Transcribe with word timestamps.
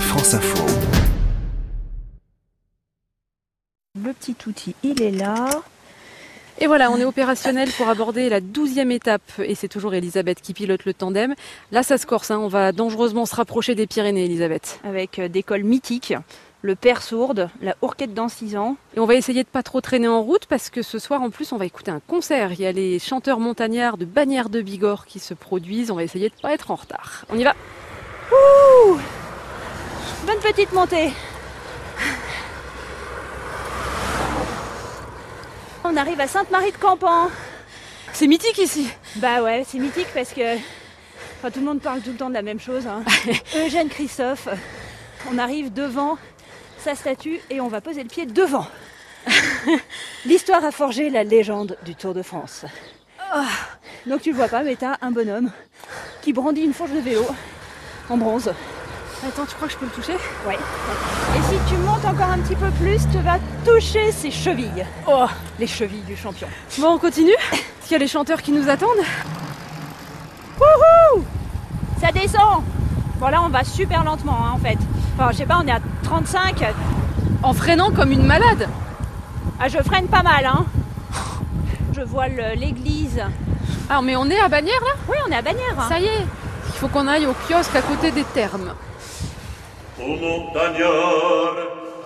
France 0.00 0.34
Info. 0.34 0.64
Le 4.02 4.12
petit 4.12 4.36
outil, 4.46 4.74
il 4.82 5.02
est 5.02 5.10
là. 5.10 5.48
Et 6.58 6.66
voilà, 6.66 6.90
on 6.90 6.96
est 6.98 7.04
opérationnel 7.04 7.68
pour 7.76 7.88
aborder 7.88 8.28
la 8.28 8.40
douzième 8.40 8.90
étape. 8.90 9.22
Et 9.38 9.54
c'est 9.54 9.68
toujours 9.68 9.94
Elisabeth 9.94 10.40
qui 10.40 10.54
pilote 10.54 10.84
le 10.84 10.94
tandem. 10.94 11.34
Là, 11.72 11.82
ça 11.82 11.98
se 11.98 12.06
corse. 12.06 12.30
hein. 12.30 12.38
On 12.38 12.48
va 12.48 12.72
dangereusement 12.72 13.26
se 13.26 13.34
rapprocher 13.34 13.74
des 13.74 13.86
Pyrénées, 13.86 14.24
Elisabeth. 14.24 14.80
Avec 14.84 15.18
euh, 15.18 15.28
des 15.28 15.42
cols 15.42 15.64
mythiques, 15.64 16.14
le 16.62 16.74
père 16.74 17.02
sourde, 17.02 17.50
la 17.60 17.74
hourquette 17.82 18.14
dans 18.14 18.28
6 18.28 18.56
ans. 18.56 18.76
Et 18.96 19.00
on 19.00 19.06
va 19.06 19.14
essayer 19.16 19.42
de 19.42 19.48
pas 19.48 19.62
trop 19.62 19.80
traîner 19.82 20.08
en 20.08 20.22
route 20.22 20.46
parce 20.46 20.70
que 20.70 20.80
ce 20.82 20.98
soir, 20.98 21.20
en 21.22 21.30
plus, 21.30 21.52
on 21.52 21.56
va 21.58 21.66
écouter 21.66 21.90
un 21.90 22.00
concert. 22.06 22.52
Il 22.52 22.60
y 22.60 22.66
a 22.66 22.72
les 22.72 22.98
chanteurs 22.98 23.40
montagnards 23.40 23.96
de 23.98 24.04
Bagnères 24.04 24.48
de 24.48 24.62
Bigorre 24.62 25.04
qui 25.06 25.18
se 25.18 25.34
produisent. 25.34 25.90
On 25.90 25.96
va 25.96 26.04
essayer 26.04 26.28
de 26.30 26.34
pas 26.40 26.52
être 26.54 26.70
en 26.70 26.76
retard. 26.76 27.24
On 27.28 27.38
y 27.38 27.44
va. 27.44 27.54
Ouh 28.32 28.96
Bonne 30.26 30.40
petite 30.40 30.72
montée. 30.72 31.12
On 35.84 35.96
arrive 35.96 36.20
à 36.20 36.26
Sainte-Marie 36.26 36.72
de 36.72 36.76
Campan. 36.76 37.30
C'est 38.12 38.26
mythique 38.26 38.58
ici. 38.58 38.88
Bah 39.16 39.42
ouais, 39.42 39.64
c'est 39.66 39.78
mythique 39.78 40.08
parce 40.12 40.32
que 40.32 40.56
enfin, 40.56 41.50
tout 41.52 41.60
le 41.60 41.66
monde 41.66 41.80
parle 41.80 42.00
tout 42.00 42.10
le 42.10 42.16
temps 42.16 42.28
de 42.28 42.34
la 42.34 42.42
même 42.42 42.58
chose. 42.60 42.86
hein. 42.86 43.02
Eugène 43.56 43.88
Christophe, 43.88 44.48
on 45.30 45.38
arrive 45.38 45.72
devant 45.72 46.18
sa 46.78 46.94
statue 46.94 47.40
et 47.50 47.60
on 47.60 47.68
va 47.68 47.80
poser 47.80 48.02
le 48.02 48.08
pied 48.08 48.26
devant. 48.26 48.66
L'histoire 50.24 50.64
a 50.64 50.72
forgé 50.72 51.08
la 51.10 51.24
légende 51.24 51.76
du 51.84 51.94
Tour 51.94 52.14
de 52.14 52.22
France. 52.22 52.64
Ah. 53.32 53.44
Donc 54.06 54.22
tu 54.22 54.30
le 54.30 54.36
vois 54.36 54.48
pas, 54.48 54.62
mais 54.62 54.76
t'as 54.76 54.96
un 55.02 55.10
bonhomme 55.10 55.50
qui 56.22 56.32
brandit 56.32 56.62
une 56.62 56.74
fourche 56.74 56.92
de 56.92 57.00
vélo 57.00 57.24
en 58.08 58.16
bronze. 58.16 58.52
Attends, 59.26 59.44
tu 59.46 59.54
crois 59.56 59.66
que 59.66 59.72
je 59.74 59.78
peux 59.78 59.86
le 59.86 59.90
toucher 59.92 60.12
Ouais. 60.46 60.54
Et 60.56 61.42
si 61.42 61.58
tu 61.68 61.76
montes 61.78 62.04
encore 62.04 62.30
un 62.30 62.38
petit 62.38 62.54
peu 62.54 62.70
plus, 62.72 62.98
tu 63.10 63.18
vas 63.18 63.38
toucher 63.64 64.12
ses 64.12 64.30
chevilles. 64.30 64.84
Oh 65.08 65.26
Les 65.58 65.66
chevilles 65.66 66.02
du 66.02 66.16
champion. 66.16 66.46
Bon, 66.78 66.92
on 66.94 66.98
continue 66.98 67.32
Est-ce 67.52 67.82
qu'il 67.88 67.92
y 67.92 67.94
a 67.96 67.98
les 67.98 68.08
chanteurs 68.08 68.40
qui 68.42 68.52
nous 68.52 68.68
attendent 68.68 69.02
Wouhou 70.58 71.24
Ça 72.00 72.12
descend 72.12 72.62
Bon 73.18 73.28
là 73.28 73.40
on 73.42 73.48
va 73.48 73.64
super 73.64 74.04
lentement 74.04 74.36
hein, 74.44 74.52
en 74.54 74.58
fait. 74.58 74.76
Enfin 75.16 75.30
je 75.32 75.38
sais 75.38 75.46
pas, 75.46 75.58
on 75.62 75.66
est 75.66 75.72
à 75.72 75.80
35. 76.02 76.62
En 77.42 77.54
freinant 77.54 77.90
comme 77.90 78.12
une 78.12 78.26
malade. 78.26 78.68
Ah 79.58 79.68
je 79.68 79.78
freine 79.78 80.06
pas 80.06 80.22
mal 80.22 80.44
hein. 80.44 80.66
Je 81.94 82.02
vois 82.02 82.28
l'église. 82.28 83.22
Ah, 83.88 84.02
mais 84.02 84.16
on 84.16 84.28
est 84.28 84.38
à 84.38 84.48
Bagnères 84.48 84.80
là? 84.82 85.00
Oui 85.08 85.16
on 85.26 85.30
est 85.32 85.36
à 85.36 85.42
Bagnères. 85.42 85.62
hein. 85.78 85.86
Ça 85.88 85.98
y 85.98 86.04
est 86.06 86.26
Il 86.66 86.72
faut 86.78 86.88
qu'on 86.88 87.06
aille 87.08 87.26
au 87.26 87.34
kiosque 87.48 87.74
à 87.74 87.80
côté 87.82 88.10
des 88.10 88.24
thermes. 88.24 88.72
un 89.98 90.16
montagnard, 90.20 91.56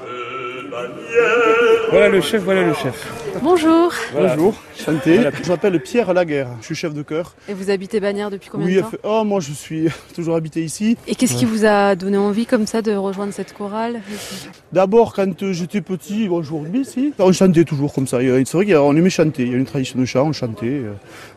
un 0.07 0.69
bannière, 0.71 1.70
Voilà 1.91 2.09
le 2.09 2.21
chef, 2.21 2.43
voilà 2.45 2.63
le 2.63 2.73
chef. 2.75 3.13
Bonjour 3.43 3.93
Bonjour, 4.15 4.55
chanté. 4.79 5.21
Je 5.43 5.49
m'appelle 5.49 5.81
Pierre 5.81 6.13
Laguerre, 6.13 6.49
je 6.61 6.67
suis 6.67 6.75
chef 6.75 6.95
de 6.95 7.03
chœur. 7.03 7.35
Et 7.49 7.55
vous 7.55 7.71
habitez 7.71 7.99
Bagnères 8.01 8.31
depuis 8.31 8.49
combien 8.51 8.67
Oui, 8.67 8.75
de 8.77 8.81
temps 8.81 8.91
fait- 8.91 9.01
oh, 9.03 9.25
moi 9.25 9.41
je 9.41 9.53
suis 9.53 9.89
toujours 10.15 10.37
habité 10.37 10.63
ici. 10.63 10.97
Et 11.09 11.15
qu'est-ce 11.15 11.35
qui 11.35 11.45
vous 11.45 11.65
a 11.65 11.97
donné 11.97 12.17
envie 12.17 12.47
comme 12.47 12.67
ça 12.67 12.81
de 12.83 12.93
rejoindre 12.93 13.33
cette 13.33 13.55
chorale? 13.55 14.01
D'abord, 14.73 15.15
quand 15.15 15.43
euh, 15.43 15.53
j'étais 15.53 15.81
petit, 15.81 16.29
rugby 16.29 16.81
ici, 16.81 17.13
on 17.19 17.33
chantait 17.33 17.65
toujours 17.65 17.93
comme 17.93 18.07
ça. 18.07 18.23
Il 18.23 18.29
y 18.29 18.31
a- 18.31 18.37
C'est 18.45 18.57
vrai 18.57 18.67
qu'on 18.67 18.97
aimait 18.97 19.11
chanter, 19.11 19.43
il 19.45 19.51
y 19.51 19.55
a 19.55 19.57
une 19.59 19.65
tradition 19.67 19.99
de 19.99 20.05
chant, 20.05 20.27
on 20.29 20.33
chantait. 20.33 20.67
euh, 20.67 20.93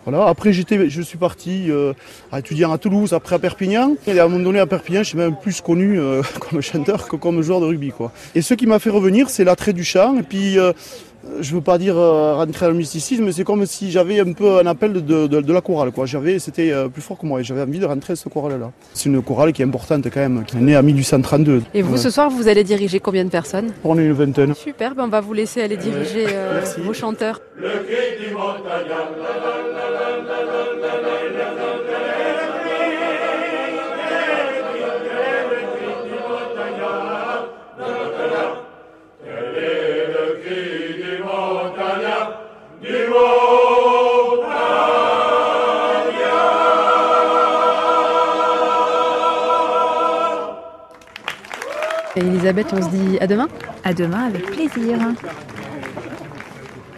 Voilà. 0.05 0.27
Après, 0.27 0.53
j'étais, 0.53 0.89
je 0.89 1.01
suis 1.01 1.17
parti 1.17 1.65
euh, 1.71 1.93
à 2.31 2.39
étudier 2.39 2.65
à 2.65 2.77
Toulouse, 2.77 3.13
après 3.13 3.35
à 3.35 3.39
Perpignan. 3.39 3.95
Et 4.07 4.19
à 4.19 4.25
un 4.25 4.27
moment 4.27 4.43
donné, 4.43 4.59
à 4.59 4.67
Perpignan, 4.67 4.99
je 5.03 5.09
suis 5.09 5.17
même 5.17 5.35
plus 5.35 5.61
connu 5.61 5.99
euh, 5.99 6.21
comme 6.39 6.61
chanteur 6.61 7.07
que 7.07 7.15
comme 7.15 7.41
joueur 7.41 7.59
de 7.61 7.65
rugby. 7.65 7.89
Quoi. 7.91 8.11
Et 8.35 8.41
ce 8.41 8.53
qui 8.53 8.67
m'a 8.67 8.77
fait 8.79 8.89
revenir, 8.91 9.29
c'est 9.29 9.43
l'attrait 9.43 9.73
du 9.73 9.83
chant. 9.83 10.17
Et 10.17 10.23
puis, 10.23 10.42
euh, 10.57 10.71
je 11.39 11.55
veux 11.55 11.61
pas 11.61 11.77
dire 11.77 11.97
euh, 11.97 12.35
rentrer 12.35 12.65
dans 12.65 12.71
le 12.73 12.77
mysticisme, 12.77 13.23
mais 13.23 13.31
c'est 13.31 13.43
comme 13.45 13.65
si 13.65 13.89
j'avais 13.91 14.19
un 14.19 14.33
peu 14.33 14.57
un 14.59 14.65
appel 14.65 14.91
de, 14.93 14.99
de- 15.27 15.41
de 15.41 15.53
la 15.53 15.61
chorale. 15.61 15.91
Quoi. 15.91 16.05
J'avais, 16.05 16.37
c'était 16.39 16.71
euh, 16.71 16.89
plus 16.89 17.01
fort 17.01 17.17
que 17.17 17.25
moi 17.25 17.39
et 17.39 17.43
j'avais 17.45 17.61
envie 17.61 17.79
de 17.79 17.85
rentrer 17.85 18.13
dans 18.13 18.19
ce 18.19 18.27
chorale-là. 18.29 18.71
C'est 18.93 19.05
une 19.09 19.21
chorale 19.21 19.53
qui 19.53 19.61
est 19.61 19.65
importante 19.65 20.03
quand 20.13 20.19
même, 20.19 20.43
qui 20.45 20.57
est 20.57 20.59
née 20.59 20.75
en 20.77 20.83
1832. 20.83 21.63
Et 21.73 21.81
vous, 21.81 21.93
Ouais. 21.93 21.97
ce 21.97 22.09
soir, 22.09 22.29
vous 22.29 22.47
allez 22.49 22.63
diriger 22.65 22.99
combien 22.99 23.23
de 23.23 23.29
personnes? 23.29 23.71
On 23.85 23.97
est 23.97 24.03
une 24.05 24.11
vingtaine. 24.13 24.53
Super, 24.53 24.95
ben 24.95 25.05
on 25.05 25.09
va 25.09 25.21
vous 25.21 25.33
laisser 25.33 25.61
aller 25.61 25.77
diriger 25.77 26.25
euh, 26.29 26.61
vos 26.83 26.93
chanteurs. 26.93 27.39
Et 27.57 27.63
Elisabeth, 52.15 52.67
on 52.73 52.81
se 52.81 52.89
dit 52.89 53.17
à 53.21 53.27
demain 53.27 53.47
À 53.85 53.93
demain 53.93 54.25
avec 54.25 54.45
plaisir. 54.47 54.97